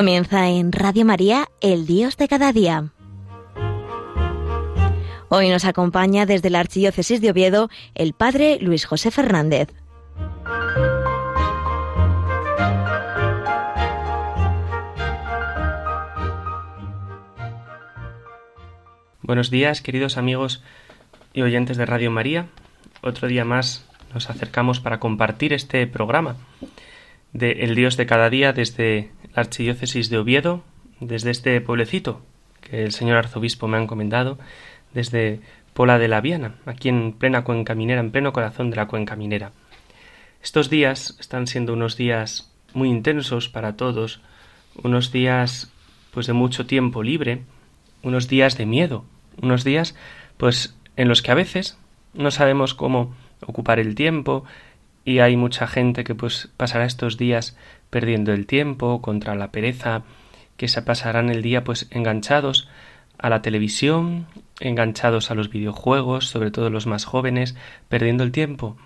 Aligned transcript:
Comienza 0.00 0.48
en 0.48 0.72
Radio 0.72 1.04
María, 1.04 1.50
el 1.60 1.84
Dios 1.84 2.16
de 2.16 2.26
cada 2.26 2.54
día. 2.54 2.90
Hoy 5.28 5.50
nos 5.50 5.66
acompaña 5.66 6.24
desde 6.24 6.48
la 6.48 6.60
Archidiócesis 6.60 7.20
de 7.20 7.30
Oviedo 7.30 7.68
el 7.94 8.14
Padre 8.14 8.56
Luis 8.62 8.86
José 8.86 9.10
Fernández. 9.10 9.68
Buenos 19.20 19.50
días, 19.50 19.82
queridos 19.82 20.16
amigos 20.16 20.62
y 21.34 21.42
oyentes 21.42 21.76
de 21.76 21.84
Radio 21.84 22.10
María. 22.10 22.46
Otro 23.02 23.28
día 23.28 23.44
más 23.44 23.86
nos 24.14 24.30
acercamos 24.30 24.80
para 24.80 24.98
compartir 24.98 25.52
este 25.52 25.86
programa 25.86 26.36
de 27.32 27.52
El 27.64 27.74
Dios 27.74 27.96
de 27.96 28.06
cada 28.06 28.30
día 28.30 28.52
desde 28.52 29.10
la 29.34 29.42
Archidiócesis 29.42 30.10
de 30.10 30.18
Oviedo, 30.18 30.62
desde 31.00 31.30
este 31.30 31.60
pueblecito 31.60 32.22
que 32.60 32.82
el 32.82 32.92
señor 32.92 33.16
arzobispo 33.16 33.68
me 33.68 33.78
ha 33.78 33.82
encomendado, 33.82 34.38
desde 34.92 35.40
Pola 35.72 35.98
de 35.98 36.08
la 36.08 36.20
Viana, 36.20 36.56
aquí 36.66 36.88
en 36.88 37.12
plena 37.12 37.44
cuenca 37.44 37.74
minera, 37.74 38.00
en 38.00 38.10
pleno 38.10 38.32
corazón 38.32 38.70
de 38.70 38.76
la 38.76 38.86
cuenca 38.86 39.16
minera. 39.16 39.52
Estos 40.42 40.68
días 40.68 41.16
están 41.20 41.46
siendo 41.46 41.72
unos 41.72 41.96
días 41.96 42.52
muy 42.74 42.88
intensos 42.88 43.48
para 43.48 43.76
todos, 43.76 44.20
unos 44.82 45.12
días 45.12 45.72
pues 46.12 46.26
de 46.26 46.32
mucho 46.32 46.66
tiempo 46.66 47.02
libre, 47.02 47.42
unos 48.02 48.28
días 48.28 48.56
de 48.56 48.66
miedo, 48.66 49.04
unos 49.40 49.64
días 49.64 49.94
pues 50.36 50.76
en 50.96 51.08
los 51.08 51.22
que 51.22 51.30
a 51.30 51.34
veces 51.34 51.78
no 52.14 52.30
sabemos 52.30 52.74
cómo 52.74 53.14
ocupar 53.46 53.78
el 53.78 53.94
tiempo 53.94 54.44
y 55.04 55.20
hay 55.20 55.36
mucha 55.36 55.66
gente 55.66 56.04
que 56.04 56.14
pues 56.14 56.48
pasará 56.56 56.84
estos 56.84 57.16
días 57.16 57.56
perdiendo 57.90 58.32
el 58.32 58.46
tiempo 58.46 59.02
contra 59.02 59.34
la 59.34 59.50
pereza, 59.50 60.02
que 60.56 60.68
se 60.68 60.82
pasarán 60.82 61.30
el 61.30 61.42
día 61.42 61.64
pues 61.64 61.88
enganchados 61.90 62.68
a 63.18 63.28
la 63.30 63.42
televisión, 63.42 64.26
enganchados 64.60 65.30
a 65.30 65.34
los 65.34 65.50
videojuegos, 65.50 66.26
sobre 66.28 66.50
todo 66.50 66.70
los 66.70 66.86
más 66.86 67.04
jóvenes, 67.04 67.56
perdiendo 67.88 68.24
el 68.24 68.32
tiempo. 68.32 68.76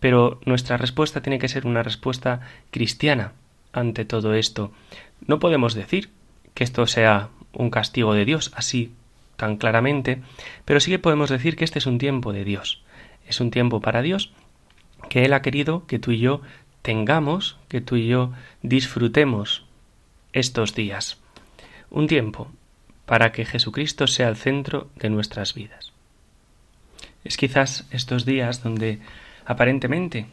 Pero 0.00 0.40
nuestra 0.44 0.76
respuesta 0.76 1.22
tiene 1.22 1.38
que 1.38 1.48
ser 1.48 1.66
una 1.66 1.82
respuesta 1.82 2.40
cristiana 2.70 3.32
ante 3.72 4.04
todo 4.04 4.34
esto. 4.34 4.72
No 5.26 5.38
podemos 5.38 5.74
decir 5.74 6.10
que 6.54 6.64
esto 6.64 6.86
sea 6.86 7.28
un 7.52 7.70
castigo 7.70 8.14
de 8.14 8.24
Dios 8.24 8.52
así 8.54 8.92
tan 9.36 9.56
claramente, 9.56 10.22
pero 10.64 10.80
sí 10.80 10.90
que 10.90 10.98
podemos 10.98 11.30
decir 11.30 11.56
que 11.56 11.64
este 11.64 11.78
es 11.78 11.86
un 11.86 11.98
tiempo 11.98 12.32
de 12.32 12.44
Dios. 12.44 12.82
Es 13.26 13.40
un 13.40 13.50
tiempo 13.50 13.80
para 13.80 14.02
Dios 14.02 14.32
que 15.08 15.24
Él 15.24 15.32
ha 15.32 15.42
querido 15.42 15.86
que 15.86 15.98
tú 15.98 16.12
y 16.12 16.18
yo 16.18 16.40
tengamos, 16.82 17.58
que 17.68 17.80
tú 17.80 17.96
y 17.96 18.06
yo 18.06 18.32
disfrutemos 18.62 19.64
estos 20.32 20.74
días. 20.74 21.18
Un 21.90 22.06
tiempo 22.06 22.50
para 23.06 23.32
que 23.32 23.44
Jesucristo 23.44 24.06
sea 24.06 24.28
el 24.28 24.36
centro 24.36 24.88
de 24.96 25.10
nuestras 25.10 25.54
vidas. 25.54 25.92
Es 27.24 27.36
quizás 27.36 27.86
estos 27.90 28.24
días 28.24 28.62
donde 28.62 29.00
aparentemente 29.44 30.26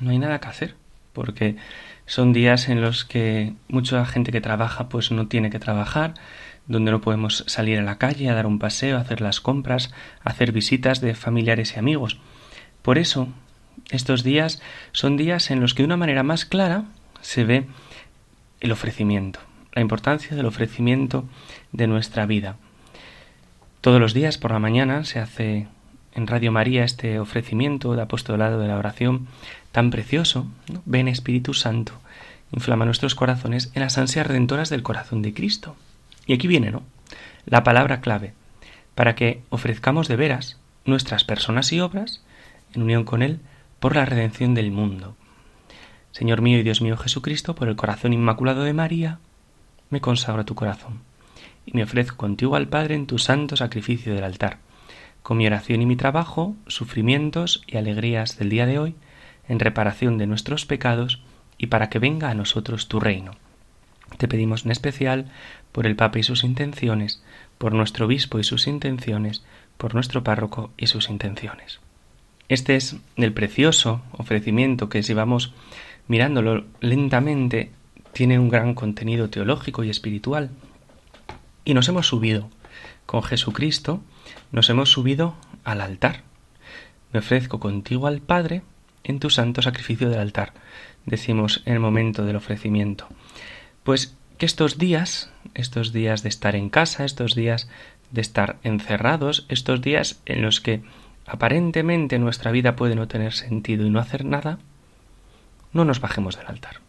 no 0.00 0.10
hay 0.10 0.18
nada 0.18 0.40
que 0.40 0.48
hacer, 0.48 0.74
porque 1.12 1.56
son 2.04 2.32
días 2.32 2.68
en 2.68 2.80
los 2.80 3.04
que 3.04 3.54
mucha 3.68 4.04
gente 4.06 4.30
que 4.30 4.40
trabaja 4.40 4.88
pues 4.88 5.10
no 5.10 5.26
tiene 5.26 5.50
que 5.50 5.58
trabajar, 5.58 6.14
donde 6.66 6.90
no 6.90 7.00
podemos 7.00 7.44
salir 7.46 7.78
a 7.78 7.82
la 7.82 7.98
calle 7.98 8.28
a 8.28 8.34
dar 8.34 8.46
un 8.46 8.58
paseo, 8.58 8.96
a 8.96 9.00
hacer 9.00 9.20
las 9.20 9.40
compras, 9.40 9.92
a 10.22 10.30
hacer 10.30 10.52
visitas 10.52 11.00
de 11.00 11.14
familiares 11.14 11.74
y 11.74 11.78
amigos. 11.78 12.20
Por 12.82 12.98
eso 12.98 13.28
estos 13.90 14.22
días 14.22 14.60
son 14.92 15.16
días 15.16 15.50
en 15.50 15.60
los 15.60 15.74
que 15.74 15.82
de 15.82 15.86
una 15.86 15.96
manera 15.96 16.22
más 16.22 16.44
clara 16.44 16.84
se 17.20 17.44
ve 17.44 17.66
el 18.60 18.72
ofrecimiento, 18.72 19.40
la 19.72 19.82
importancia 19.82 20.36
del 20.36 20.46
ofrecimiento 20.46 21.24
de 21.72 21.86
nuestra 21.86 22.26
vida. 22.26 22.56
Todos 23.80 24.00
los 24.00 24.14
días 24.14 24.38
por 24.38 24.50
la 24.50 24.58
mañana 24.58 25.04
se 25.04 25.20
hace 25.20 25.68
en 26.14 26.26
Radio 26.26 26.50
María 26.50 26.84
este 26.84 27.20
ofrecimiento 27.20 27.94
de 27.94 28.02
apostolado 28.02 28.58
de 28.58 28.68
la 28.68 28.78
oración 28.78 29.28
tan 29.70 29.90
precioso. 29.90 30.46
Ven 30.86 31.08
Espíritu 31.08 31.52
Santo, 31.52 31.92
inflama 32.52 32.86
nuestros 32.86 33.14
corazones 33.14 33.70
en 33.74 33.82
las 33.82 33.98
ansias 33.98 34.26
redentoras 34.26 34.70
del 34.70 34.82
corazón 34.82 35.22
de 35.22 35.34
Cristo. 35.34 35.76
Y 36.26 36.32
aquí 36.32 36.48
viene, 36.48 36.70
¿no? 36.70 36.82
La 37.44 37.62
palabra 37.62 38.00
clave 38.00 38.32
para 38.94 39.14
que 39.14 39.42
ofrezcamos 39.50 40.08
de 40.08 40.16
veras 40.16 40.58
nuestras 40.86 41.24
personas 41.24 41.72
y 41.72 41.80
obras 41.80 42.22
en 42.74 42.82
unión 42.82 43.04
con 43.04 43.22
Él 43.22 43.40
por 43.80 43.94
la 43.94 44.04
redención 44.04 44.54
del 44.54 44.70
mundo. 44.70 45.16
Señor 46.12 46.40
mío 46.40 46.58
y 46.58 46.62
Dios 46.62 46.80
mío 46.80 46.96
Jesucristo, 46.96 47.54
por 47.54 47.68
el 47.68 47.76
corazón 47.76 48.12
inmaculado 48.12 48.64
de 48.64 48.72
María, 48.72 49.18
me 49.90 50.00
consagro 50.00 50.44
tu 50.44 50.54
corazón 50.54 51.00
y 51.66 51.72
me 51.72 51.82
ofrezco 51.82 52.16
contigo 52.16 52.56
al 52.56 52.68
Padre 52.68 52.94
en 52.94 53.06
tu 53.06 53.18
santo 53.18 53.56
sacrificio 53.56 54.14
del 54.14 54.24
altar, 54.24 54.58
con 55.22 55.36
mi 55.36 55.46
oración 55.46 55.82
y 55.82 55.86
mi 55.86 55.96
trabajo, 55.96 56.56
sufrimientos 56.66 57.62
y 57.66 57.76
alegrías 57.76 58.38
del 58.38 58.48
día 58.48 58.66
de 58.66 58.78
hoy, 58.78 58.94
en 59.48 59.58
reparación 59.58 60.18
de 60.18 60.26
nuestros 60.26 60.64
pecados 60.64 61.22
y 61.58 61.66
para 61.66 61.90
que 61.90 61.98
venga 61.98 62.30
a 62.30 62.34
nosotros 62.34 62.88
tu 62.88 63.00
reino. 63.00 63.32
Te 64.18 64.28
pedimos 64.28 64.64
en 64.64 64.70
especial 64.70 65.30
por 65.72 65.86
el 65.86 65.96
Papa 65.96 66.18
y 66.18 66.22
sus 66.22 66.44
intenciones, 66.44 67.22
por 67.58 67.74
nuestro 67.74 68.06
obispo 68.06 68.38
y 68.38 68.44
sus 68.44 68.66
intenciones, 68.66 69.44
por 69.76 69.94
nuestro 69.94 70.22
párroco 70.24 70.70
y 70.76 70.86
sus 70.86 71.10
intenciones. 71.10 71.80
Este 72.48 72.76
es 72.76 72.96
el 73.16 73.32
precioso 73.32 74.02
ofrecimiento 74.12 74.88
que 74.88 75.02
si 75.02 75.14
vamos 75.14 75.52
mirándolo 76.06 76.64
lentamente 76.80 77.72
tiene 78.12 78.38
un 78.38 78.48
gran 78.48 78.74
contenido 78.74 79.28
teológico 79.28 79.84
y 79.84 79.90
espiritual. 79.90 80.50
Y 81.64 81.74
nos 81.74 81.88
hemos 81.88 82.06
subido 82.06 82.48
con 83.04 83.22
Jesucristo, 83.22 84.00
nos 84.52 84.70
hemos 84.70 84.90
subido 84.90 85.34
al 85.64 85.80
altar. 85.80 86.22
Me 87.12 87.18
ofrezco 87.18 87.60
contigo 87.60 88.06
al 88.06 88.20
Padre 88.20 88.62
en 89.04 89.20
tu 89.20 89.30
santo 89.30 89.62
sacrificio 89.62 90.08
del 90.08 90.20
altar, 90.20 90.52
decimos 91.04 91.62
en 91.64 91.74
el 91.74 91.80
momento 91.80 92.24
del 92.24 92.36
ofrecimiento. 92.36 93.06
Pues 93.84 94.16
que 94.38 94.46
estos 94.46 94.78
días, 94.78 95.30
estos 95.54 95.92
días 95.92 96.22
de 96.22 96.28
estar 96.28 96.56
en 96.56 96.68
casa, 96.68 97.04
estos 97.04 97.34
días 97.34 97.68
de 98.10 98.20
estar 98.20 98.58
encerrados, 98.62 99.46
estos 99.48 99.80
días 99.80 100.20
en 100.26 100.42
los 100.42 100.60
que 100.60 100.82
aparentemente 101.26 102.18
nuestra 102.18 102.50
vida 102.50 102.76
puede 102.76 102.94
no 102.94 103.08
tener 103.08 103.32
sentido 103.32 103.86
y 103.86 103.90
no 103.90 103.98
hacer 103.98 104.24
nada, 104.24 104.58
no 105.72 105.84
nos 105.84 106.00
bajemos 106.00 106.36
del 106.36 106.46
altar. 106.46 106.80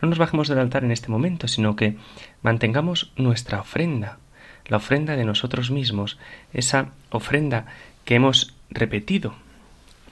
No 0.00 0.08
nos 0.08 0.18
bajemos 0.18 0.48
del 0.48 0.58
altar 0.58 0.84
en 0.84 0.90
este 0.90 1.08
momento, 1.08 1.48
sino 1.48 1.76
que 1.76 1.96
mantengamos 2.42 3.12
nuestra 3.16 3.60
ofrenda, 3.60 4.18
la 4.66 4.76
ofrenda 4.78 5.16
de 5.16 5.24
nosotros 5.24 5.70
mismos, 5.70 6.18
esa 6.52 6.90
ofrenda 7.10 7.66
que 8.04 8.16
hemos 8.16 8.54
repetido 8.70 9.34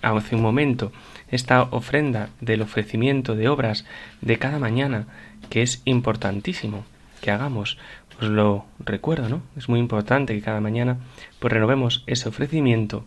hace 0.02 0.36
un 0.36 0.42
momento, 0.42 0.92
esta 1.28 1.62
ofrenda 1.62 2.30
del 2.40 2.62
ofrecimiento 2.62 3.34
de 3.34 3.48
obras 3.48 3.84
de 4.20 4.38
cada 4.38 4.58
mañana, 4.58 5.06
que 5.50 5.62
es 5.62 5.82
importantísimo 5.84 6.84
que 7.20 7.30
hagamos. 7.30 7.78
Os 8.20 8.28
lo 8.28 8.64
recuerdo, 8.78 9.28
¿no? 9.28 9.42
Es 9.56 9.68
muy 9.68 9.80
importante 9.80 10.34
que 10.34 10.42
cada 10.42 10.60
mañana 10.60 10.98
pues 11.38 11.52
renovemos 11.52 12.04
ese 12.06 12.28
ofrecimiento 12.28 13.04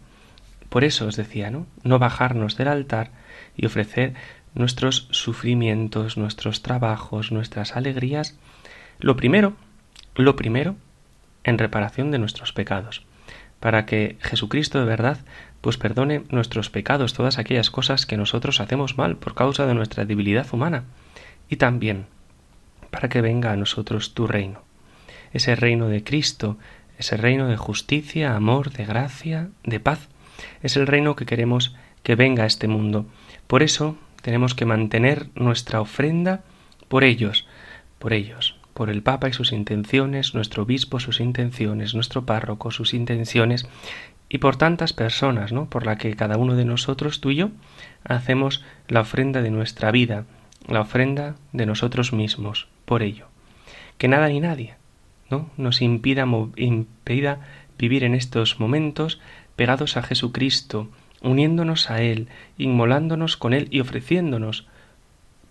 por 0.73 0.83
eso 0.83 1.05
os 1.05 1.15
decía, 1.15 1.51
¿no? 1.51 1.67
No 1.83 1.99
bajarnos 1.99 2.57
del 2.57 2.67
altar 2.67 3.11
y 3.55 3.67
ofrecer 3.67 4.15
nuestros 4.55 5.07
sufrimientos, 5.11 6.17
nuestros 6.17 6.63
trabajos, 6.63 7.31
nuestras 7.31 7.75
alegrías, 7.75 8.39
lo 8.97 9.15
primero, 9.15 9.53
lo 10.15 10.35
primero, 10.35 10.75
en 11.43 11.59
reparación 11.59 12.09
de 12.09 12.17
nuestros 12.17 12.53
pecados, 12.53 13.05
para 13.59 13.85
que 13.85 14.17
Jesucristo 14.19 14.79
de 14.79 14.85
verdad 14.85 15.19
pues 15.61 15.77
perdone 15.77 16.23
nuestros 16.29 16.71
pecados, 16.71 17.13
todas 17.13 17.37
aquellas 17.37 17.69
cosas 17.69 18.07
que 18.07 18.17
nosotros 18.17 18.59
hacemos 18.59 18.97
mal 18.97 19.17
por 19.17 19.35
causa 19.35 19.67
de 19.67 19.75
nuestra 19.75 20.05
debilidad 20.05 20.51
humana, 20.53 20.85
y 21.49 21.57
también 21.57 22.07
para 22.89 23.09
que 23.09 23.21
venga 23.21 23.51
a 23.51 23.57
nosotros 23.57 24.15
tu 24.15 24.25
reino, 24.25 24.63
ese 25.33 25.55
reino 25.55 25.87
de 25.87 26.03
Cristo, 26.03 26.57
ese 26.97 27.15
reino 27.15 27.47
de 27.47 27.57
justicia, 27.57 28.35
amor, 28.35 28.71
de 28.71 28.85
gracia, 28.85 29.49
de 29.63 29.79
paz, 29.79 30.09
es 30.61 30.77
el 30.77 30.87
reino 30.87 31.15
que 31.15 31.25
queremos 31.25 31.75
que 32.03 32.15
venga 32.15 32.43
a 32.43 32.47
este 32.47 32.67
mundo. 32.67 33.05
Por 33.47 33.63
eso 33.63 33.97
tenemos 34.21 34.55
que 34.55 34.65
mantener 34.65 35.27
nuestra 35.35 35.81
ofrenda 35.81 36.43
por 36.87 37.03
ellos, 37.03 37.47
por 37.99 38.13
ellos, 38.13 38.55
por 38.73 38.89
el 38.89 39.03
Papa 39.03 39.29
y 39.29 39.33
sus 39.33 39.51
intenciones, 39.51 40.33
nuestro 40.33 40.63
obispo 40.63 40.99
sus 40.99 41.19
intenciones, 41.19 41.93
nuestro 41.93 42.25
párroco 42.25 42.71
sus 42.71 42.93
intenciones, 42.93 43.67
y 44.29 44.39
por 44.39 44.55
tantas 44.55 44.93
personas, 44.93 45.51
¿no? 45.51 45.69
Por 45.69 45.85
la 45.85 45.97
que 45.97 46.15
cada 46.15 46.37
uno 46.37 46.55
de 46.55 46.65
nosotros, 46.65 47.21
tú 47.21 47.29
y 47.29 47.35
yo, 47.35 47.49
hacemos 48.03 48.63
la 48.87 49.01
ofrenda 49.01 49.41
de 49.41 49.51
nuestra 49.51 49.91
vida, 49.91 50.25
la 50.67 50.81
ofrenda 50.81 51.35
de 51.51 51.65
nosotros 51.65 52.13
mismos, 52.13 52.67
por 52.85 53.03
ello. 53.03 53.27
Que 53.97 54.07
nada 54.07 54.29
ni 54.29 54.39
nadie, 54.39 54.75
¿no? 55.29 55.51
Nos 55.57 55.81
impida, 55.81 56.25
impida 56.55 57.39
vivir 57.77 58.03
en 58.03 58.15
estos 58.15 58.59
momentos 58.59 59.19
pegados 59.55 59.97
a 59.97 60.03
Jesucristo, 60.03 60.89
uniéndonos 61.21 61.89
a 61.89 62.01
Él, 62.01 62.27
inmolándonos 62.57 63.37
con 63.37 63.53
Él 63.53 63.67
y 63.71 63.79
ofreciéndonos, 63.79 64.67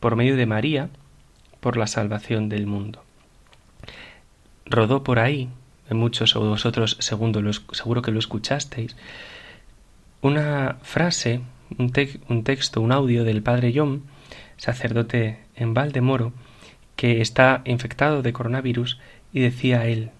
por 0.01 0.17
medio 0.17 0.37
de 0.37 0.47
María, 0.47 0.91
por 1.61 1.77
la 1.77 1.87
salvación 1.87 2.49
del 2.49 2.67
mundo. 2.67 3.05
rodó 4.67 5.05
por 5.05 5.19
ahí, 5.19 5.49
muchos 5.91 6.35
de 6.35 6.41
vosotros 6.41 6.97
segundo 7.01 7.43
lo, 7.43 7.53
seguro 7.53 8.03
que 8.03 8.11
lo 8.11 8.19
escuchasteis, 8.19 8.97
una 10.21 10.79
frase, 10.83 11.41
un, 11.79 11.93
un 12.29 12.45
texto, 12.45 12.81
un 12.81 12.93
audio 12.93 13.25
del 13.25 13.43
padre 13.43 13.73
John, 13.75 14.05
sacerdote 14.57 15.41
en 15.55 15.75
Valdemoro, 15.75 16.33
que 16.97 17.21
está 17.21 17.63
infectado 17.65 18.23
de 18.23 18.33
coronavirus, 18.33 18.99
y 19.33 19.41
decía 19.41 19.87
él, 19.87 20.11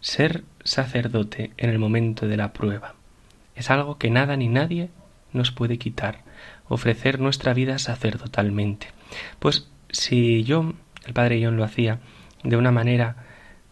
ser 0.00 0.44
sacerdote 0.64 1.52
en 1.56 1.70
el 1.70 1.78
momento 1.78 2.28
de 2.28 2.36
la 2.36 2.52
prueba 2.52 2.97
es 3.58 3.70
algo 3.70 3.98
que 3.98 4.10
nada 4.10 4.36
ni 4.36 4.48
nadie 4.48 4.90
nos 5.32 5.50
puede 5.50 5.78
quitar, 5.78 6.22
ofrecer 6.68 7.20
nuestra 7.20 7.54
vida 7.54 7.78
sacerdotalmente. 7.78 8.88
Pues 9.38 9.68
si 9.90 10.44
yo, 10.44 10.74
el 11.04 11.12
padre 11.12 11.40
John 11.42 11.56
lo 11.56 11.64
hacía 11.64 11.98
de 12.44 12.56
una 12.56 12.70
manera 12.70 13.16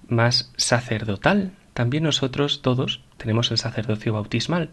más 0.08 0.52
sacerdotal, 0.56 1.52
también 1.72 2.02
nosotros 2.02 2.62
todos 2.62 3.04
tenemos 3.16 3.50
el 3.50 3.58
sacerdocio 3.58 4.12
bautismal 4.12 4.70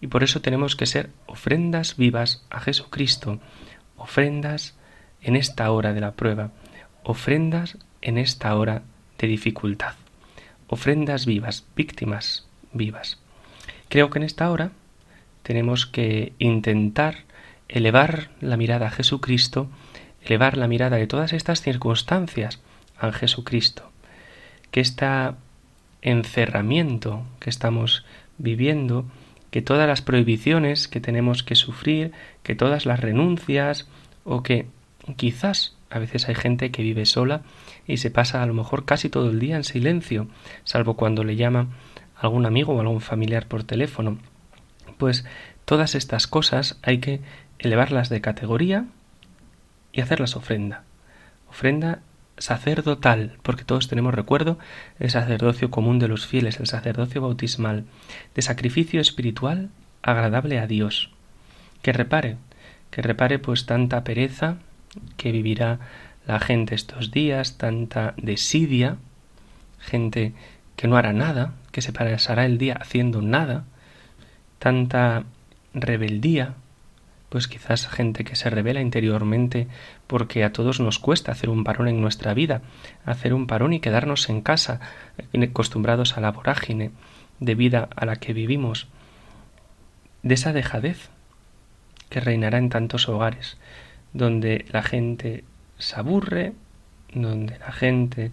y 0.00 0.06
por 0.06 0.22
eso 0.22 0.40
tenemos 0.40 0.74
que 0.74 0.86
ser 0.86 1.10
ofrendas 1.26 1.96
vivas 1.96 2.46
a 2.50 2.60
Jesucristo, 2.60 3.40
ofrendas 3.96 4.76
en 5.20 5.36
esta 5.36 5.70
hora 5.70 5.92
de 5.92 6.00
la 6.00 6.12
prueba, 6.12 6.52
ofrendas 7.02 7.78
en 8.00 8.16
esta 8.16 8.54
hora 8.54 8.82
de 9.18 9.26
dificultad, 9.26 9.94
ofrendas 10.68 11.26
vivas, 11.26 11.66
víctimas 11.74 12.46
vivas. 12.72 13.18
Creo 13.88 14.10
que 14.10 14.18
en 14.18 14.24
esta 14.24 14.50
hora 14.50 14.72
tenemos 15.42 15.86
que 15.86 16.32
intentar 16.38 17.24
elevar 17.68 18.30
la 18.40 18.56
mirada 18.56 18.88
a 18.88 18.90
Jesucristo, 18.90 19.68
elevar 20.24 20.56
la 20.56 20.68
mirada 20.68 20.96
de 20.96 21.06
todas 21.06 21.32
estas 21.32 21.60
circunstancias 21.60 22.60
a 22.98 23.12
Jesucristo. 23.12 23.90
Que 24.70 24.80
este 24.80 25.06
encerramiento 26.02 27.24
que 27.40 27.50
estamos 27.50 28.04
viviendo, 28.38 29.04
que 29.50 29.62
todas 29.62 29.88
las 29.88 30.02
prohibiciones 30.02 30.88
que 30.88 31.00
tenemos 31.00 31.42
que 31.42 31.54
sufrir, 31.54 32.12
que 32.42 32.54
todas 32.54 32.86
las 32.86 33.00
renuncias, 33.00 33.88
o 34.24 34.42
que 34.42 34.66
quizás 35.16 35.76
a 35.90 35.98
veces 35.98 36.28
hay 36.28 36.34
gente 36.34 36.70
que 36.70 36.82
vive 36.82 37.06
sola 37.06 37.42
y 37.86 37.98
se 37.98 38.10
pasa 38.10 38.42
a 38.42 38.46
lo 38.46 38.54
mejor 38.54 38.84
casi 38.84 39.08
todo 39.08 39.30
el 39.30 39.38
día 39.38 39.56
en 39.56 39.64
silencio, 39.64 40.26
salvo 40.64 40.94
cuando 40.94 41.22
le 41.22 41.36
llama 41.36 41.68
algún 42.18 42.46
amigo 42.46 42.74
o 42.74 42.80
algún 42.80 43.00
familiar 43.00 43.46
por 43.46 43.64
teléfono. 43.64 44.18
Pues 44.98 45.24
todas 45.64 45.94
estas 45.94 46.26
cosas 46.26 46.78
hay 46.82 46.98
que 46.98 47.20
elevarlas 47.58 48.08
de 48.08 48.20
categoría 48.20 48.86
y 49.92 50.00
hacerlas 50.00 50.36
ofrenda. 50.36 50.84
Ofrenda 51.48 52.00
sacerdotal, 52.38 53.38
porque 53.42 53.64
todos 53.64 53.88
tenemos 53.88 54.14
recuerdo 54.14 54.58
el 54.98 55.10
sacerdocio 55.10 55.70
común 55.70 55.98
de 55.98 56.08
los 56.08 56.26
fieles, 56.26 56.60
el 56.60 56.66
sacerdocio 56.66 57.22
bautismal, 57.22 57.84
de 58.34 58.42
sacrificio 58.42 59.00
espiritual 59.00 59.70
agradable 60.02 60.58
a 60.58 60.66
Dios. 60.66 61.10
Que 61.82 61.92
repare, 61.92 62.36
que 62.90 63.02
repare 63.02 63.38
pues 63.38 63.66
tanta 63.66 64.04
pereza 64.04 64.56
que 65.16 65.32
vivirá 65.32 65.80
la 66.26 66.40
gente 66.40 66.74
estos 66.74 67.10
días, 67.10 67.56
tanta 67.56 68.14
desidia, 68.16 68.96
gente 69.78 70.34
que 70.76 70.88
no 70.88 70.96
hará 70.96 71.12
nada, 71.12 71.54
que 71.72 71.82
se 71.82 71.92
pasará 71.92 72.44
el 72.44 72.58
día 72.58 72.74
haciendo 72.74 73.22
nada, 73.22 73.64
tanta 74.58 75.24
rebeldía, 75.74 76.54
pues 77.28 77.48
quizás 77.48 77.88
gente 77.88 78.24
que 78.24 78.36
se 78.36 78.50
revela 78.50 78.80
interiormente 78.80 79.66
porque 80.06 80.44
a 80.44 80.52
todos 80.52 80.80
nos 80.80 80.98
cuesta 80.98 81.32
hacer 81.32 81.50
un 81.50 81.64
parón 81.64 81.88
en 81.88 82.00
nuestra 82.00 82.34
vida, 82.34 82.62
hacer 83.04 83.34
un 83.34 83.46
parón 83.46 83.72
y 83.72 83.80
quedarnos 83.80 84.28
en 84.28 84.42
casa, 84.42 84.80
acostumbrados 85.34 86.16
a 86.16 86.20
la 86.20 86.30
vorágine 86.30 86.92
de 87.40 87.54
vida 87.54 87.88
a 87.96 88.06
la 88.06 88.16
que 88.16 88.32
vivimos, 88.32 88.86
de 90.22 90.34
esa 90.34 90.52
dejadez 90.52 91.10
que 92.08 92.20
reinará 92.20 92.58
en 92.58 92.68
tantos 92.68 93.08
hogares, 93.08 93.58
donde 94.12 94.64
la 94.70 94.82
gente 94.82 95.44
se 95.78 95.96
aburre, 95.96 96.52
donde 97.12 97.58
la 97.58 97.72
gente 97.72 98.30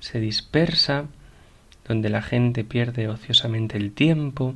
se 0.00 0.20
dispersa, 0.20 1.06
donde 1.86 2.08
la 2.08 2.22
gente 2.22 2.64
pierde 2.64 3.08
ociosamente 3.08 3.76
el 3.76 3.92
tiempo, 3.92 4.54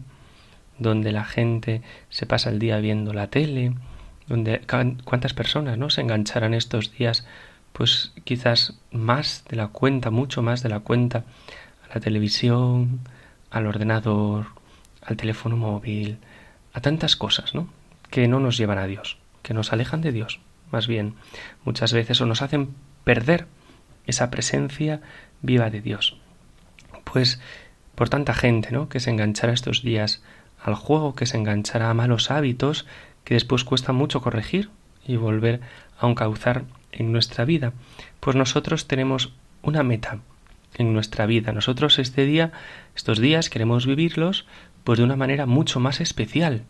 donde 0.78 1.12
la 1.12 1.24
gente 1.24 1.82
se 2.08 2.26
pasa 2.26 2.50
el 2.50 2.58
día 2.58 2.78
viendo 2.78 3.12
la 3.12 3.28
tele, 3.28 3.74
donde 4.26 4.62
cuántas 5.04 5.34
personas 5.34 5.78
no 5.78 5.90
se 5.90 6.00
engancharán 6.00 6.54
estos 6.54 6.92
días 6.92 7.26
pues 7.72 8.12
quizás 8.24 8.78
más 8.90 9.44
de 9.48 9.56
la 9.56 9.68
cuenta, 9.68 10.10
mucho 10.10 10.42
más 10.42 10.62
de 10.62 10.68
la 10.68 10.80
cuenta 10.80 11.24
a 11.88 11.94
la 11.94 12.00
televisión, 12.00 13.00
al 13.50 13.66
ordenador, 13.66 14.46
al 15.02 15.16
teléfono 15.16 15.56
móvil, 15.56 16.18
a 16.72 16.80
tantas 16.80 17.14
cosas, 17.14 17.54
¿no? 17.54 17.68
que 18.10 18.26
no 18.26 18.40
nos 18.40 18.56
llevan 18.56 18.78
a 18.78 18.86
Dios, 18.86 19.18
que 19.42 19.54
nos 19.54 19.72
alejan 19.72 20.00
de 20.00 20.12
Dios, 20.12 20.40
más 20.72 20.86
bien. 20.86 21.14
Muchas 21.64 21.92
veces 21.92 22.20
o 22.20 22.26
nos 22.26 22.42
hacen 22.42 22.70
perder 23.04 23.46
esa 24.06 24.30
presencia 24.30 25.00
viva 25.40 25.70
de 25.70 25.80
Dios 25.80 26.16
pues 27.12 27.40
por 27.94 28.08
tanta 28.08 28.34
gente, 28.34 28.70
¿no? 28.70 28.88
que 28.88 29.00
se 29.00 29.10
enganchara 29.10 29.52
estos 29.52 29.82
días 29.82 30.22
al 30.62 30.74
juego, 30.74 31.14
que 31.14 31.26
se 31.26 31.36
enganchara 31.36 31.90
a 31.90 31.94
malos 31.94 32.30
hábitos 32.30 32.86
que 33.24 33.34
después 33.34 33.64
cuesta 33.64 33.92
mucho 33.92 34.20
corregir 34.20 34.70
y 35.06 35.16
volver 35.16 35.60
a 36.00 36.08
encauzar 36.08 36.64
en 36.92 37.12
nuestra 37.12 37.44
vida. 37.44 37.72
Pues 38.20 38.36
nosotros 38.36 38.86
tenemos 38.86 39.32
una 39.62 39.82
meta 39.82 40.18
en 40.76 40.92
nuestra 40.92 41.26
vida. 41.26 41.52
Nosotros 41.52 41.98
este 41.98 42.24
día, 42.24 42.52
estos 42.94 43.18
días 43.18 43.50
queremos 43.50 43.86
vivirlos 43.86 44.46
pues 44.84 44.98
de 44.98 45.04
una 45.04 45.16
manera 45.16 45.46
mucho 45.46 45.80
más 45.80 46.00
especial 46.00 46.62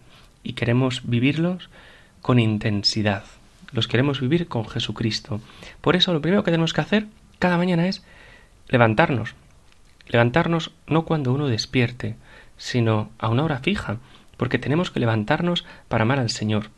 y 0.43 0.55
queremos 0.55 1.02
vivirlos 1.05 1.70
con 2.23 2.38
intensidad. 2.38 3.25
Los 3.73 3.87
queremos 3.87 4.20
vivir 4.20 4.49
con 4.49 4.67
Jesucristo. 4.67 5.40
Por 5.80 5.95
eso 5.95 6.12
lo 6.12 6.21
primero 6.21 6.42
que 6.42 6.50
tenemos 6.50 6.73
que 6.73 6.80
hacer 6.80 7.07
cada 7.38 7.59
mañana 7.59 7.87
es 7.87 8.02
levantarnos, 8.68 9.35
Levantarnos 10.08 10.72
no 10.86 11.04
cuando 11.04 11.32
uno 11.32 11.48
despierte, 11.48 12.16
sino 12.56 13.10
a 13.18 13.28
una 13.28 13.44
hora 13.44 13.58
fija, 13.58 13.98
porque 14.36 14.58
tenemos 14.58 14.90
que 14.90 15.00
levantarnos 15.00 15.64
para 15.88 16.02
amar 16.02 16.18
al 16.18 16.30
Señor. 16.30 16.70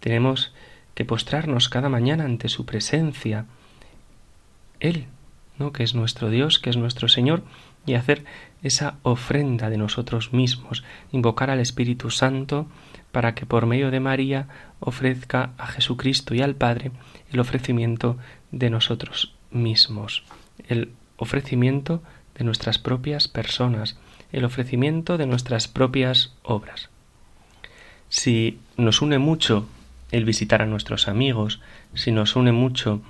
Tenemos 0.00 0.52
que 0.94 1.04
postrarnos 1.04 1.68
cada 1.68 1.88
mañana 1.88 2.24
ante 2.24 2.48
su 2.48 2.66
presencia. 2.66 3.46
Él, 4.80 5.06
¿no? 5.58 5.72
que 5.72 5.82
es 5.82 5.94
nuestro 5.94 6.30
Dios, 6.30 6.58
que 6.58 6.70
es 6.70 6.76
nuestro 6.76 7.08
Señor, 7.08 7.42
y 7.86 7.94
hacer 7.94 8.24
esa 8.62 8.96
ofrenda 9.02 9.70
de 9.70 9.78
nosotros 9.78 10.32
mismos, 10.32 10.84
invocar 11.12 11.50
al 11.50 11.60
Espíritu 11.60 12.10
Santo 12.10 12.66
para 13.12 13.34
que 13.34 13.46
por 13.46 13.66
medio 13.66 13.90
de 13.90 14.00
María 14.00 14.48
ofrezca 14.80 15.52
a 15.56 15.66
Jesucristo 15.68 16.34
y 16.34 16.42
al 16.42 16.56
Padre 16.56 16.90
el 17.32 17.40
ofrecimiento 17.40 18.18
de 18.50 18.70
nosotros 18.70 19.34
mismos, 19.50 20.24
el 20.68 20.92
ofrecimiento 21.16 22.02
de 22.38 22.44
nuestras 22.44 22.78
propias 22.78 23.28
personas, 23.28 23.96
el 24.32 24.44
ofrecimiento 24.44 25.18
de 25.18 25.26
nuestras 25.26 25.68
propias 25.68 26.34
obras. 26.42 26.90
Si 28.08 28.58
nos 28.76 29.02
une 29.02 29.18
mucho 29.18 29.66
el 30.12 30.24
visitar 30.24 30.62
a 30.62 30.66
nuestros 30.66 31.08
amigos, 31.08 31.60
si 31.94 32.12
nos 32.12 32.36
une 32.36 32.52
mucho 32.52 33.00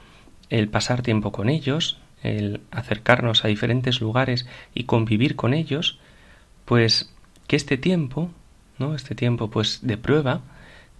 el 0.49 0.68
pasar 0.68 1.02
tiempo 1.02 1.33
con 1.33 1.49
ellos, 1.49 1.99
el 2.23 2.61
acercarnos 2.71 3.45
a 3.45 3.49
diferentes 3.49 4.00
lugares 4.00 4.47
y 4.75 4.85
convivir 4.85 5.37
con 5.37 5.54
ellos, 5.54 5.99
pues 6.64 7.12
que 7.47 7.56
este 7.56 7.76
tiempo, 7.76 8.30
¿no? 8.78 8.95
Este 8.95 9.14
tiempo 9.14 9.50
pues 9.50 9.80
de 9.83 9.97
prueba, 9.97 10.40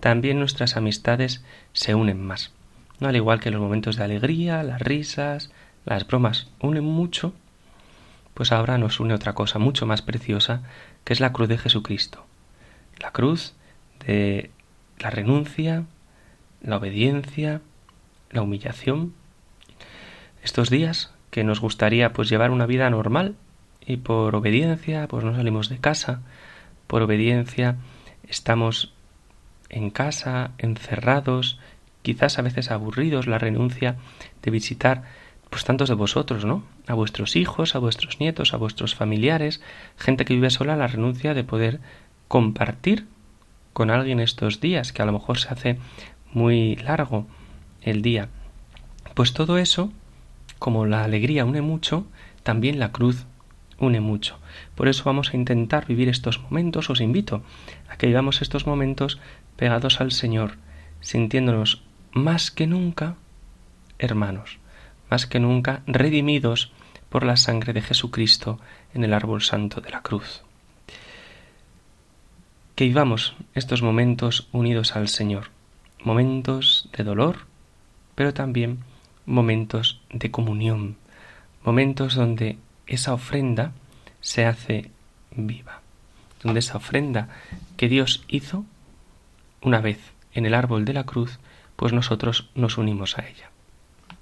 también 0.01 0.39
nuestras 0.39 0.77
amistades 0.77 1.45
se 1.73 1.95
unen 1.95 2.23
más. 2.23 2.53
¿no? 3.01 3.09
Al 3.09 3.17
igual 3.17 3.41
que 3.41 3.51
los 3.51 3.61
momentos 3.61 3.97
de 3.97 4.05
alegría, 4.05 4.63
las 4.63 4.81
risas, 4.81 5.51
las 5.85 6.07
bromas 6.07 6.49
unen 6.61 6.85
mucho, 6.85 7.33
pues 8.37 8.53
ahora 8.53 8.77
nos 8.77 9.01
une 9.01 9.15
otra 9.15 9.33
cosa 9.33 9.59
mucho 9.59 9.87
más 9.87 10.03
preciosa, 10.03 10.61
que 11.05 11.15
es 11.15 11.21
la 11.21 11.33
cruz 11.33 11.49
de 11.49 11.57
Jesucristo. 11.57 12.27
La 12.99 13.11
cruz 13.11 13.55
de 14.05 14.51
la 14.99 15.09
renuncia, 15.09 15.85
la 16.61 16.77
obediencia, 16.77 17.63
la 18.31 18.43
humillación. 18.43 19.15
Estos 20.43 20.69
días 20.69 21.15
que 21.31 21.45
nos 21.45 21.61
gustaría 21.61 22.13
pues 22.13 22.29
llevar 22.29 22.51
una 22.51 22.67
vida 22.67 22.91
normal 22.91 23.37
y 23.87 23.97
por 23.97 24.37
obediencia 24.37 25.09
pues 25.09 25.25
no 25.25 25.35
salimos 25.35 25.71
de 25.71 25.79
casa, 25.79 26.21
por 26.89 27.01
obediencia 27.01 27.77
estamos 28.29 28.93
en 29.71 29.89
casa, 29.89 30.51
encerrados, 30.59 31.59
quizás 32.03 32.39
a 32.39 32.43
veces 32.43 32.71
aburridos, 32.71 33.29
la 33.29 33.39
renuncia 33.39 33.97
de 34.43 34.51
visitar 34.51 35.05
pues 35.51 35.65
tantos 35.65 35.89
de 35.89 35.95
vosotros, 35.95 36.45
¿no? 36.45 36.65
A 36.87 36.95
vuestros 36.95 37.37
hijos, 37.37 37.75
a 37.75 37.79
vuestros 37.79 38.21
nietos, 38.21 38.53
a 38.53 38.57
vuestros 38.57 38.95
familiares, 38.95 39.61
gente 39.97 40.25
que 40.25 40.35
vive 40.35 40.51
sola, 40.51 40.77
la 40.77 40.89
renuncia 40.89 41.35
de 41.35 41.45
poder 41.45 41.81
compartir 42.29 43.07
con 43.73 43.91
alguien 43.91 44.21
estos 44.21 44.61
días, 44.61 44.93
que 44.93 45.03
a 45.03 45.07
lo 45.07 45.13
mejor 45.13 45.39
se 45.39 45.49
hace 45.49 45.79
muy 46.33 46.77
largo 46.77 47.27
el 47.83 48.03
día. 48.03 48.29
Pues 49.15 49.33
todo 49.33 49.59
eso, 49.59 49.93
como 50.59 50.87
la 50.87 51.05
alegría 51.05 51.45
une 51.45 51.63
mucho, 51.63 52.07
también 52.43 52.79
la 52.79 52.93
cruz 52.93 53.27
une 53.79 54.01
mucho. 54.01 54.39
Por 54.75 54.89
eso 54.89 55.05
vamos 55.05 55.33
a 55.33 55.37
intentar 55.37 55.87
vivir 55.87 56.09
estos 56.09 56.41
momentos. 56.41 56.91
Os 56.91 57.01
invito 57.01 57.43
a 57.89 57.97
que 57.97 58.07
vivamos 58.07 58.43
estos 58.43 58.67
momentos 58.67 59.21
pegados 59.57 60.01
al 60.01 60.13
Señor, 60.13 60.57
sintiéndonos 61.01 61.83
más 62.13 62.51
que 62.51 62.67
nunca 62.67 63.17
hermanos, 63.99 64.59
más 65.11 65.27
que 65.27 65.41
nunca 65.41 65.83
redimidos 65.87 66.73
por 67.09 67.25
la 67.25 67.37
sangre 67.37 67.73
de 67.73 67.83
Jesucristo 67.83 68.59
en 68.95 69.05
el 69.05 69.15
árbol 69.15 69.43
santo 69.43 69.81
de 69.81 69.91
la 69.91 70.03
cruz. 70.03 70.43
Que 72.75 72.85
vivamos 72.85 73.35
estos 73.55 73.83
momentos 73.83 74.49
unidos 74.53 74.97
al 74.97 75.09
Señor, 75.09 75.51
momentos 76.05 76.89
de 76.97 77.05
dolor, 77.05 77.47
pero 78.15 78.35
también 78.35 78.81
momentos 79.25 80.01
de 80.11 80.31
comunión, 80.31 80.97
momentos 81.65 82.15
donde 82.15 82.59
esa 82.87 83.15
ofrenda 83.15 83.73
se 84.21 84.45
hace 84.45 84.91
viva, 85.31 85.81
donde 86.43 86.61
esa 86.61 86.77
ofrenda 86.77 87.29
que 87.77 87.89
Dios 87.89 88.25
hizo 88.29 88.65
una 89.63 89.81
vez 89.81 89.99
en 90.33 90.47
el 90.47 90.55
árbol 90.55 90.85
de 90.85 90.93
la 90.93 91.05
cruz, 91.05 91.39
pues 91.77 91.93
nosotros 91.93 92.51
nos 92.55 92.79
unimos 92.79 93.19
a 93.19 93.27
ella. 93.27 93.51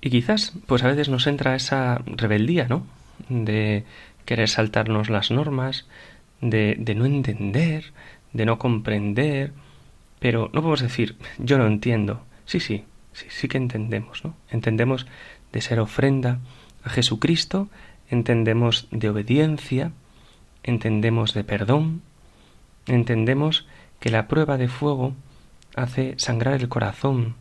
Y 0.05 0.11
quizás, 0.11 0.53
pues 0.67 0.83
a 0.83 0.89
veces 0.89 1.09
nos 1.09 1.27
entra 1.27 1.55
esa 1.55 2.03
rebeldía, 2.05 2.69
¿no? 2.69 2.87
De 3.31 3.85
querer 4.27 4.51
saltarnos 4.51 5.09
las 5.09 5.31
normas, 5.31 5.87
de, 6.43 6.77
de 6.79 6.95
no 6.95 7.07
entender, 7.07 7.95
de 8.35 8.45
no 8.45 8.59
comprender, 8.59 9.55
pero 10.19 10.51
no 10.53 10.61
podemos 10.61 10.83
decir, 10.83 11.17
yo 11.39 11.57
no 11.57 11.67
entiendo. 11.67 12.23
Sí, 12.45 12.61
sí, 12.61 12.85
sí, 13.15 13.29
sí 13.31 13.49
que 13.49 13.57
entendemos, 13.57 14.27
¿no? 14.27 14.37
Entendemos 14.51 15.07
de 15.53 15.63
ser 15.63 15.81
ofrenda 15.81 16.39
a 16.83 16.91
Jesucristo, 16.91 17.71
entendemos 18.11 18.89
de 18.91 19.09
obediencia, 19.09 19.93
entendemos 20.65 21.33
de 21.33 21.45
perdón, 21.45 22.03
entendemos 22.85 23.67
que 24.01 24.11
la 24.11 24.29
prueba 24.29 24.59
de 24.59 24.69
fuego 24.69 25.15
hace 25.75 26.13
sangrar 26.19 26.61
el 26.61 26.69
corazón, 26.69 27.37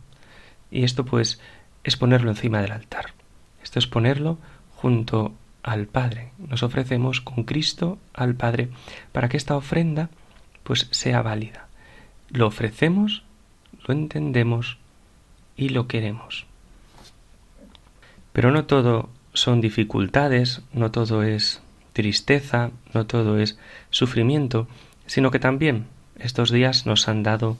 y 0.70 0.84
esto 0.84 1.04
pues 1.04 1.42
es 1.84 1.96
ponerlo 1.96 2.30
encima 2.30 2.60
del 2.60 2.72
altar. 2.72 3.12
Esto 3.62 3.78
es 3.78 3.86
ponerlo 3.86 4.38
junto 4.74 5.34
al 5.62 5.86
Padre. 5.86 6.32
Nos 6.38 6.62
ofrecemos 6.62 7.20
con 7.20 7.44
Cristo 7.44 7.98
al 8.12 8.34
Padre 8.34 8.70
para 9.12 9.28
que 9.28 9.36
esta 9.36 9.56
ofrenda 9.56 10.10
pues 10.62 10.88
sea 10.90 11.22
válida. 11.22 11.68
Lo 12.30 12.46
ofrecemos, 12.46 13.22
lo 13.86 13.94
entendemos 13.94 14.78
y 15.56 15.68
lo 15.70 15.86
queremos. 15.86 16.46
Pero 18.32 18.50
no 18.50 18.64
todo 18.64 19.10
son 19.32 19.60
dificultades, 19.60 20.62
no 20.72 20.90
todo 20.90 21.22
es 21.22 21.62
tristeza, 21.92 22.70
no 22.92 23.06
todo 23.06 23.38
es 23.38 23.58
sufrimiento, 23.90 24.66
sino 25.06 25.30
que 25.30 25.38
también 25.38 25.86
estos 26.18 26.50
días 26.50 26.86
nos 26.86 27.08
han 27.08 27.22
dado 27.22 27.56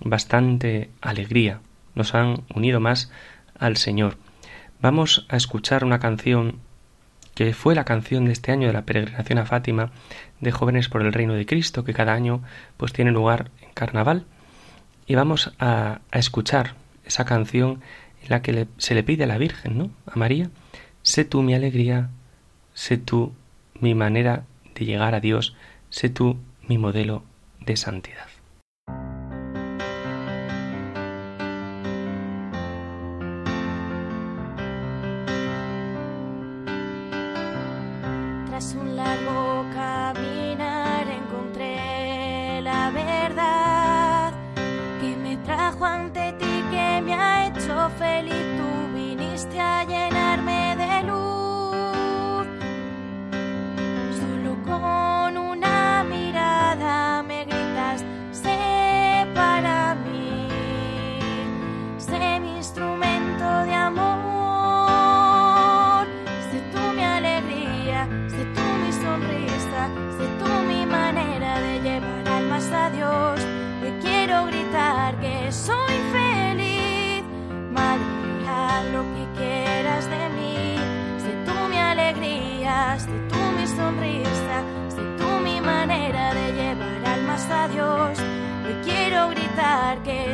bastante 0.00 0.90
alegría, 1.00 1.60
nos 1.94 2.14
han 2.14 2.42
unido 2.54 2.80
más 2.80 3.10
al 3.58 3.76
Señor. 3.76 4.16
Vamos 4.80 5.26
a 5.28 5.36
escuchar 5.36 5.84
una 5.84 5.98
canción 5.98 6.60
que 7.34 7.52
fue 7.52 7.74
la 7.74 7.84
canción 7.84 8.24
de 8.24 8.32
este 8.32 8.50
año 8.50 8.66
de 8.66 8.72
la 8.72 8.86
peregrinación 8.86 9.38
a 9.38 9.44
Fátima 9.44 9.90
de 10.40 10.52
jóvenes 10.52 10.88
por 10.88 11.02
el 11.02 11.12
reino 11.12 11.34
de 11.34 11.44
Cristo, 11.44 11.84
que 11.84 11.92
cada 11.92 12.14
año 12.14 12.42
pues 12.78 12.92
tiene 12.92 13.10
lugar 13.10 13.50
en 13.60 13.70
carnaval. 13.74 14.24
Y 15.06 15.14
vamos 15.16 15.52
a, 15.58 16.00
escuchar 16.12 16.74
esa 17.04 17.26
canción 17.26 17.82
en 18.22 18.30
la 18.30 18.42
que 18.42 18.66
se 18.78 18.94
le 18.94 19.02
pide 19.02 19.24
a 19.24 19.26
la 19.26 19.38
Virgen, 19.38 19.76
¿no? 19.76 19.90
A 20.06 20.16
María, 20.16 20.50
sé 21.02 21.24
tú 21.24 21.42
mi 21.42 21.54
alegría, 21.54 22.08
sé 22.72 22.96
tú 22.96 23.34
mi 23.80 23.94
manera 23.94 24.44
de 24.74 24.86
llegar 24.86 25.14
a 25.14 25.20
Dios, 25.20 25.54
sé 25.90 26.08
tú 26.08 26.38
mi 26.66 26.78
modelo 26.78 27.22
de 27.60 27.76
santidad. 27.76 28.35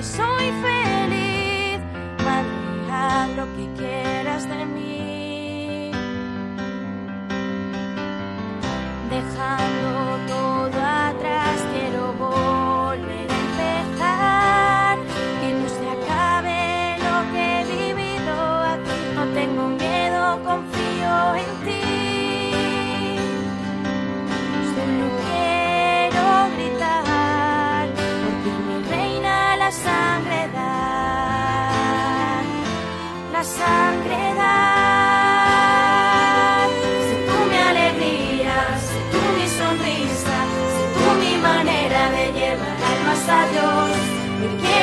Soy 0.02 0.50
feliz, 0.62 1.80
más 2.24 3.28
lo 3.36 3.46
que 3.56 3.72
quieras 3.76 4.48
de 4.48 4.66
mí. 4.66 5.92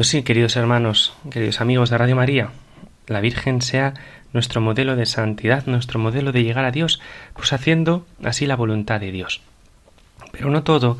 Pues 0.00 0.08
sí, 0.08 0.22
queridos 0.22 0.56
hermanos, 0.56 1.12
queridos 1.30 1.60
amigos 1.60 1.90
de 1.90 1.98
Radio 1.98 2.16
María, 2.16 2.52
la 3.06 3.20
Virgen 3.20 3.60
sea 3.60 3.92
nuestro 4.32 4.62
modelo 4.62 4.96
de 4.96 5.04
santidad, 5.04 5.66
nuestro 5.66 5.98
modelo 5.98 6.32
de 6.32 6.42
llegar 6.42 6.64
a 6.64 6.70
Dios, 6.70 7.02
pues 7.34 7.52
haciendo 7.52 8.06
así 8.24 8.46
la 8.46 8.56
voluntad 8.56 8.98
de 8.98 9.12
Dios. 9.12 9.42
Pero 10.32 10.48
no 10.48 10.62
todo 10.62 10.96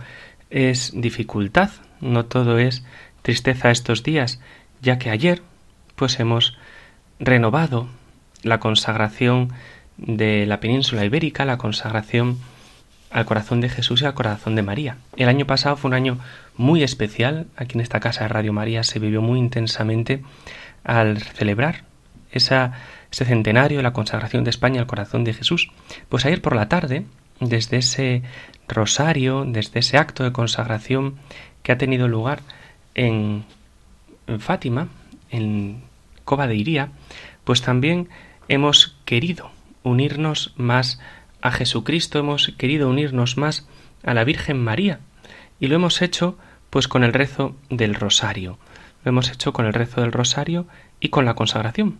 es 0.51 0.93
dificultad, 0.95 1.71
no 2.03 2.27
todo 2.27 2.59
es 2.59 2.85
tristeza 3.23 3.71
estos 3.71 4.03
días, 4.03 4.39
ya 4.83 4.99
que 4.99 5.09
ayer 5.09 5.41
pues 5.97 6.21
hemos 6.21 6.59
renovado 7.19 7.89
la 8.43 8.61
consagración 8.61 9.55
de 9.97 10.45
la 10.45 10.61
península 10.61 11.07
ibérica, 11.07 11.47
la 11.47 11.57
consagración 11.57 12.37
al 13.11 13.25
corazón 13.25 13.61
de 13.61 13.69
Jesús 13.69 14.03
y 14.03 14.05
al 14.05 14.15
corazón 14.15 14.55
de 14.55 14.63
María. 14.63 14.99
El 15.17 15.29
año 15.29 15.47
pasado 15.47 15.77
fue 15.77 15.89
un 15.89 15.95
año 15.95 16.19
muy 16.57 16.83
especial, 16.83 17.47
aquí 17.57 17.75
en 17.75 17.81
esta 17.81 18.01
casa 18.01 18.23
de 18.23 18.29
Radio 18.29 18.53
María 18.53 18.85
se 18.85 18.99
vivió 18.99 19.21
muy 19.21 19.39
intensamente 19.39 20.23
al 20.85 21.21
celebrar 21.21 21.85
ese 22.33 22.71
centenario 23.11 23.79
de 23.79 23.83
la 23.83 23.93
consagración 23.93 24.45
de 24.45 24.51
España 24.51 24.81
al 24.81 24.87
corazón 24.87 25.25
de 25.25 25.35
Jesús. 25.35 25.71
Pues 26.09 26.25
ayer 26.25 26.41
por 26.41 26.55
la 26.55 26.69
tarde, 26.69 27.05
desde 27.41 27.79
ese 27.79 28.23
rosario, 28.69 29.45
desde 29.47 29.81
ese 29.81 29.99
acto 29.99 30.23
de 30.23 30.33
consagración 30.33 31.17
que 31.63 31.73
ha 31.73 31.79
tenido 31.79 32.07
lugar 32.07 32.41
en, 32.95 33.45
en 34.27 34.41
Fátima, 34.41 34.89
en 35.31 35.83
Cova 36.25 36.47
de 36.47 36.55
Iría, 36.55 36.91
pues 37.45 37.63
también 37.63 38.09
hemos 38.49 38.97
querido 39.05 39.51
unirnos 39.83 40.55
más 40.57 41.01
a 41.43 41.51
Jesucristo, 41.51 42.19
hemos 42.19 42.53
querido 42.57 42.89
unirnos 42.89 43.37
más 43.37 43.67
a 44.03 44.15
la 44.15 44.25
Virgen 44.25 44.63
María 44.63 45.01
y 45.59 45.67
lo 45.67 45.77
hemos 45.77 46.03
hecho 46.03 46.39
pues 46.71 46.89
con 46.89 47.05
el 47.05 47.13
rezo 47.13 47.57
del 47.69 47.95
rosario. 47.95 48.59
Lo 49.05 49.11
hemos 49.11 49.31
hecho 49.31 49.53
con 49.53 49.67
el 49.67 49.73
rezo 49.73 50.01
del 50.01 50.13
rosario 50.13 50.67
y 51.01 51.09
con 51.09 51.25
la 51.25 51.35
consagración. 51.35 51.99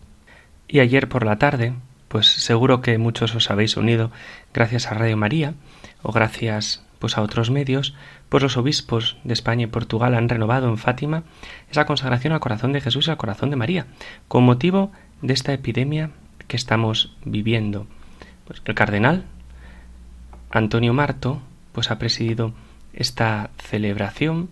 Y 0.69 0.81
ayer 0.81 1.09
por 1.09 1.25
la 1.25 1.39
tarde, 1.39 1.75
pues 2.09 2.27
seguro 2.27 2.81
que 2.81 2.99
muchos 2.99 3.35
os 3.35 3.51
habéis 3.51 3.77
unido 3.77 4.11
gracias 4.55 4.87
a 4.87 4.95
Radio 4.95 5.17
María 5.17 5.55
o 6.03 6.13
gracias 6.13 6.85
pues 6.99 7.17
a 7.17 7.23
otros 7.23 7.51
medios, 7.51 7.95
pues 8.29 8.43
los 8.43 8.57
obispos 8.59 9.17
de 9.25 9.33
España 9.33 9.65
y 9.65 9.67
Portugal 9.69 10.15
han 10.15 10.29
renovado 10.29 10.69
en 10.69 10.77
Fátima 10.77 11.25
esa 11.71 11.87
consagración 11.87 12.35
al 12.35 12.41
corazón 12.41 12.73
de 12.73 12.81
Jesús 12.81 13.09
y 13.09 13.11
al 13.11 13.17
corazón 13.17 13.51
de 13.51 13.57
María, 13.57 13.87
con 14.29 14.45
motivo 14.45 14.93
de 15.23 15.33
esta 15.33 15.53
epidemia 15.53 16.11
que 16.47 16.57
estamos 16.57 17.17
viviendo. 17.25 17.87
Pues 18.51 18.63
el 18.65 18.75
cardenal 18.75 19.27
Antonio 20.51 20.93
Marto 20.93 21.41
pues 21.71 21.93
ha 21.93 22.01
presidido 22.01 22.53
esta 22.93 23.51
celebración 23.59 24.51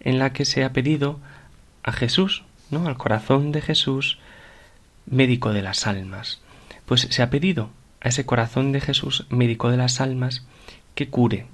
en 0.00 0.18
la 0.18 0.32
que 0.32 0.44
se 0.44 0.64
ha 0.64 0.72
pedido 0.72 1.20
a 1.84 1.92
Jesús, 1.92 2.42
¿no? 2.72 2.88
al 2.88 2.96
corazón 2.96 3.52
de 3.52 3.60
Jesús, 3.60 4.18
médico 5.08 5.52
de 5.52 5.62
las 5.62 5.86
almas. 5.86 6.40
Pues 6.86 7.02
se 7.02 7.22
ha 7.22 7.30
pedido 7.30 7.70
a 8.00 8.08
ese 8.08 8.26
corazón 8.26 8.72
de 8.72 8.80
Jesús, 8.80 9.26
médico 9.30 9.70
de 9.70 9.76
las 9.76 10.00
almas, 10.00 10.44
que 10.96 11.08
cure, 11.08 11.46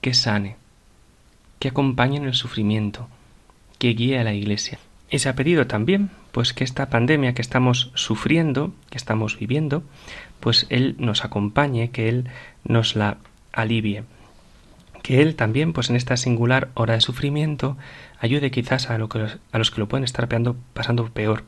que 0.00 0.14
sane, 0.14 0.56
que 1.58 1.68
acompañe 1.68 2.16
en 2.16 2.24
el 2.24 2.34
sufrimiento, 2.34 3.10
que 3.78 3.90
guíe 3.90 4.18
a 4.18 4.24
la 4.24 4.32
Iglesia. 4.32 4.78
Y 5.10 5.18
se 5.18 5.28
ha 5.28 5.34
pedido 5.34 5.66
también, 5.66 6.08
pues 6.32 6.54
que 6.54 6.64
esta 6.64 6.88
pandemia 6.88 7.34
que 7.34 7.42
estamos 7.42 7.92
sufriendo, 7.94 8.72
que 8.90 8.96
estamos 8.96 9.38
viviendo, 9.38 9.84
pues 10.40 10.66
Él 10.70 10.96
nos 10.98 11.24
acompañe, 11.24 11.90
que 11.90 12.08
Él 12.08 12.28
nos 12.64 12.96
la 12.96 13.18
alivie. 13.52 14.04
Que 15.02 15.20
Él 15.20 15.36
también, 15.36 15.74
pues 15.74 15.90
en 15.90 15.96
esta 15.96 16.16
singular 16.16 16.70
hora 16.74 16.94
de 16.94 17.02
sufrimiento, 17.02 17.76
ayude 18.18 18.50
quizás 18.50 18.88
a, 18.88 18.96
que 19.08 19.26
a 19.52 19.58
los 19.58 19.70
que 19.70 19.80
lo 19.80 19.88
pueden 19.88 20.04
estar 20.04 20.26
pasando 20.72 21.08
peor, 21.08 21.44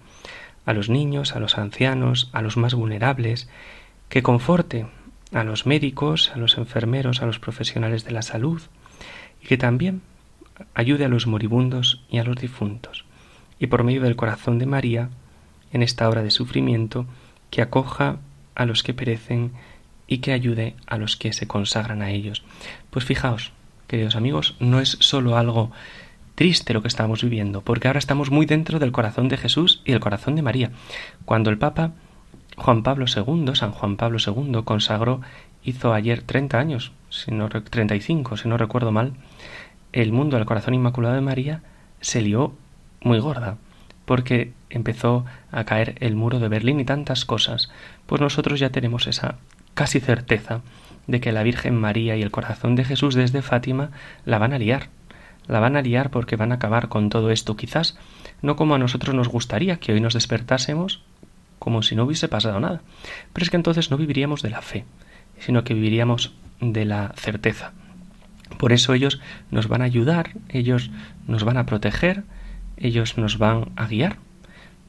a 0.66 0.74
los 0.74 0.90
niños, 0.90 1.34
a 1.34 1.40
los 1.40 1.56
ancianos, 1.56 2.28
a 2.32 2.42
los 2.42 2.58
más 2.58 2.74
vulnerables, 2.74 3.48
que 4.10 4.22
conforte 4.22 4.86
a 5.32 5.44
los 5.44 5.66
médicos, 5.66 6.30
a 6.34 6.38
los 6.38 6.58
enfermeros, 6.58 7.22
a 7.22 7.26
los 7.26 7.38
profesionales 7.38 8.04
de 8.04 8.12
la 8.12 8.22
salud, 8.22 8.60
y 9.42 9.46
que 9.46 9.56
también 9.56 10.02
ayude 10.74 11.06
a 11.06 11.08
los 11.08 11.26
moribundos 11.26 12.04
y 12.10 12.18
a 12.18 12.24
los 12.24 12.36
difuntos 12.36 13.04
y 13.58 13.66
por 13.66 13.84
medio 13.84 14.02
del 14.02 14.16
corazón 14.16 14.58
de 14.58 14.66
María, 14.66 15.10
en 15.72 15.82
esta 15.82 16.08
hora 16.08 16.22
de 16.22 16.30
sufrimiento, 16.30 17.06
que 17.50 17.62
acoja 17.62 18.18
a 18.54 18.66
los 18.66 18.82
que 18.82 18.94
perecen 18.94 19.52
y 20.06 20.18
que 20.18 20.32
ayude 20.32 20.76
a 20.86 20.98
los 20.98 21.16
que 21.16 21.32
se 21.32 21.46
consagran 21.46 22.02
a 22.02 22.10
ellos. 22.10 22.42
Pues 22.90 23.04
fijaos, 23.04 23.52
queridos 23.86 24.16
amigos, 24.16 24.56
no 24.60 24.80
es 24.80 24.96
sólo 25.00 25.36
algo 25.36 25.70
triste 26.34 26.74
lo 26.74 26.82
que 26.82 26.88
estamos 26.88 27.22
viviendo, 27.22 27.62
porque 27.62 27.88
ahora 27.88 27.98
estamos 27.98 28.30
muy 28.30 28.46
dentro 28.46 28.78
del 28.78 28.92
corazón 28.92 29.28
de 29.28 29.36
Jesús 29.36 29.82
y 29.84 29.92
el 29.92 30.00
corazón 30.00 30.34
de 30.34 30.42
María. 30.42 30.70
Cuando 31.24 31.50
el 31.50 31.58
Papa 31.58 31.92
Juan 32.56 32.82
Pablo 32.82 33.06
II, 33.06 33.54
San 33.54 33.72
Juan 33.72 33.96
Pablo 33.96 34.18
II, 34.24 34.62
consagró, 34.64 35.20
hizo 35.64 35.92
ayer 35.92 36.22
30 36.22 36.58
años, 36.58 36.92
si 37.10 37.30
no, 37.30 37.48
35, 37.48 38.36
si 38.36 38.48
no 38.48 38.56
recuerdo 38.56 38.92
mal, 38.92 39.14
el 39.92 40.12
mundo 40.12 40.36
del 40.36 40.46
corazón 40.46 40.74
inmaculado 40.74 41.14
de 41.14 41.20
María, 41.20 41.62
se 42.00 42.20
lió 42.20 42.54
muy 43.04 43.20
gorda, 43.20 43.56
porque 44.04 44.52
empezó 44.70 45.24
a 45.52 45.64
caer 45.64 45.96
el 46.00 46.16
muro 46.16 46.40
de 46.40 46.48
Berlín 46.48 46.80
y 46.80 46.84
tantas 46.84 47.24
cosas, 47.24 47.70
pues 48.06 48.20
nosotros 48.20 48.58
ya 48.58 48.70
tenemos 48.70 49.06
esa 49.06 49.36
casi 49.74 50.00
certeza 50.00 50.62
de 51.06 51.20
que 51.20 51.32
la 51.32 51.42
Virgen 51.42 51.76
María 51.76 52.16
y 52.16 52.22
el 52.22 52.30
corazón 52.30 52.74
de 52.74 52.84
Jesús 52.84 53.14
desde 53.14 53.42
Fátima 53.42 53.90
la 54.24 54.38
van 54.38 54.52
a 54.52 54.58
liar. 54.58 54.88
La 55.46 55.60
van 55.60 55.76
a 55.76 55.82
liar 55.82 56.10
porque 56.10 56.36
van 56.36 56.52
a 56.52 56.56
acabar 56.56 56.88
con 56.88 57.10
todo 57.10 57.30
esto, 57.30 57.56
quizás 57.56 57.98
no 58.40 58.56
como 58.56 58.74
a 58.74 58.78
nosotros 58.78 59.14
nos 59.14 59.28
gustaría 59.28 59.76
que 59.76 59.92
hoy 59.92 60.00
nos 60.00 60.14
despertásemos 60.14 61.02
como 61.58 61.82
si 61.82 61.96
no 61.96 62.04
hubiese 62.04 62.28
pasado 62.28 62.60
nada. 62.60 62.82
Pero 63.32 63.44
es 63.44 63.50
que 63.50 63.56
entonces 63.56 63.90
no 63.90 63.96
viviríamos 63.96 64.42
de 64.42 64.50
la 64.50 64.62
fe, 64.62 64.84
sino 65.38 65.64
que 65.64 65.74
viviríamos 65.74 66.32
de 66.60 66.84
la 66.84 67.12
certeza. 67.16 67.72
Por 68.58 68.72
eso 68.72 68.94
ellos 68.94 69.20
nos 69.50 69.68
van 69.68 69.82
a 69.82 69.86
ayudar, 69.86 70.32
ellos 70.48 70.90
nos 71.26 71.44
van 71.44 71.56
a 71.56 71.66
proteger, 71.66 72.24
ellos 72.76 73.18
nos 73.18 73.38
van 73.38 73.72
a 73.76 73.86
guiar, 73.86 74.18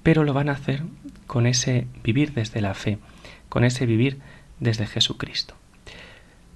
pero 0.03 0.23
lo 0.23 0.33
van 0.33 0.49
a 0.49 0.53
hacer 0.53 0.83
con 1.27 1.47
ese 1.47 1.87
vivir 2.03 2.33
desde 2.33 2.61
la 2.61 2.73
fe, 2.73 2.99
con 3.49 3.63
ese 3.63 3.85
vivir 3.85 4.19
desde 4.59 4.87
Jesucristo. 4.87 5.55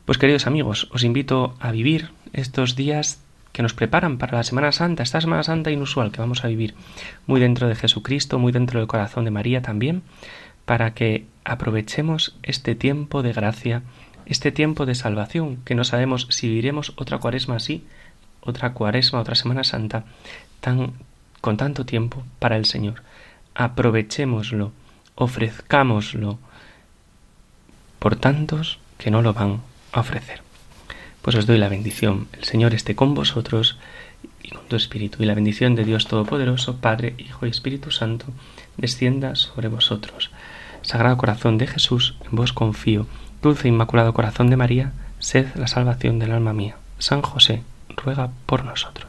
Pues 0.06 0.18
queridos 0.18 0.48
amigos, 0.48 0.90
os 0.92 1.04
invito 1.04 1.56
a 1.60 1.72
vivir 1.72 2.12
estos 2.34 2.76
días 2.76 3.22
que 3.52 3.64
nos 3.64 3.74
preparan 3.74 4.18
para 4.18 4.38
la 4.38 4.44
Semana 4.44 4.72
Santa, 4.72 5.04
esta 5.04 5.22
Semana 5.22 5.44
Santa 5.44 5.72
inusual 5.72 6.12
que 6.12 6.22
vamos 6.22 6.44
a 6.44 6.48
vivir 6.48 6.76
muy 7.28 7.40
dentro 7.40 7.68
de 7.68 7.76
Jesucristo, 7.76 8.40
muy 8.40 8.52
dentro 8.52 8.80
del 8.80 8.88
corazón 8.88 9.26
de 9.26 9.32
María 9.32 9.62
también, 9.62 10.02
para 10.66 10.94
que 10.94 11.26
aprovechemos 11.44 12.38
este 12.44 12.76
tiempo 12.76 13.24
de 13.24 13.34
gracia, 13.34 13.82
este 14.26 14.52
tiempo 14.52 14.86
de 14.86 14.96
salvación, 14.96 15.58
que 15.66 15.76
no 15.76 15.84
sabemos 15.84 16.28
si 16.30 16.48
viviremos 16.48 16.94
otra 16.96 17.18
cuaresma 17.18 17.56
así, 17.56 17.84
otra 18.42 18.74
cuaresma, 18.74 19.20
otra 19.20 19.36
Semana 19.36 19.64
Santa, 19.64 20.06
tan 20.62 20.94
con 21.42 21.58
tanto 21.58 21.86
tiempo 21.86 22.24
para 22.40 22.58
el 22.58 22.66
Señor. 22.66 23.04
Aprovechémoslo, 23.56 24.72
ofrezcámoslo 25.16 26.40
por 28.00 28.16
tantos 28.16 28.80
que 28.98 29.12
no 29.12 29.22
lo 29.22 29.34
van 29.34 29.62
a 29.92 30.00
ofrecer. 30.00 30.42
Pues 31.22 31.36
os 31.36 31.46
doy 31.46 31.58
la 31.58 31.70
bendición. 31.70 32.28
El 32.34 32.46
Señor 32.46 32.74
esté 32.74 32.96
con 32.96 33.14
vosotros 33.14 33.78
y 34.42 34.50
con 34.50 34.66
tu 34.68 34.76
espíritu. 34.76 35.22
Y 35.22 35.26
la 35.26 35.36
bendición 35.36 35.76
de 35.76 35.84
Dios 35.84 36.08
Todopoderoso, 36.08 36.78
Padre, 36.78 37.16
Hijo 37.18 37.46
y 37.46 37.50
Espíritu 37.50 37.92
Santo, 37.92 38.26
descienda 38.78 39.36
sobre 39.36 39.68
vosotros. 39.68 40.32
Sagrado 40.82 41.18
Corazón 41.18 41.58
de 41.58 41.68
Jesús, 41.68 42.16
en 42.24 42.36
vos 42.36 42.54
confío. 42.54 43.06
Dulce 43.42 43.68
e 43.68 43.72
Inmaculado 43.72 44.14
Corazón 44.14 44.50
de 44.50 44.58
María, 44.58 44.94
sed 45.20 45.48
la 45.56 45.68
salvación 45.68 46.20
del 46.20 46.32
alma 46.32 46.54
mía. 46.54 46.78
San 47.00 47.22
José, 47.22 47.64
ruega 47.96 48.32
por 48.46 48.66
nosotros. 48.66 49.09